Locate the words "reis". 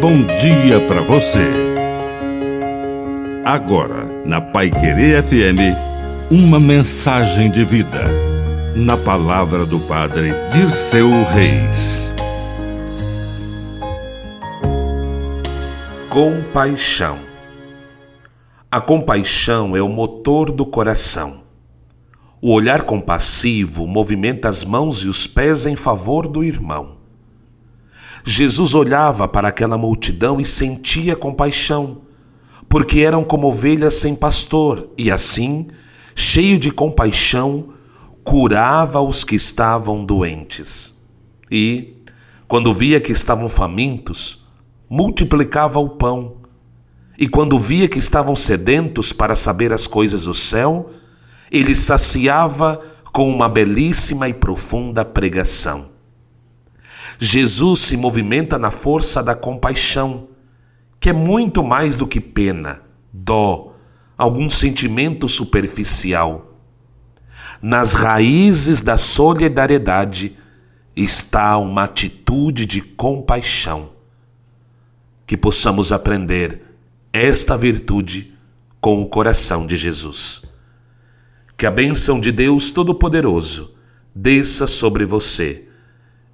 11.24-12.10